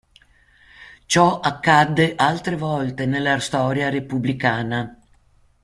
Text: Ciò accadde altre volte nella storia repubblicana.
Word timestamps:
Ciò 1.05 1.39
accadde 1.41 2.15
altre 2.15 2.55
volte 2.57 3.05
nella 3.05 3.37
storia 3.39 3.89
repubblicana. 3.89 4.99